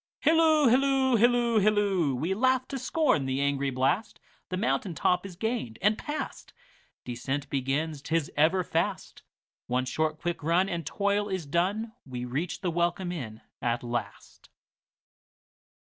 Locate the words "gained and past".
5.35-6.53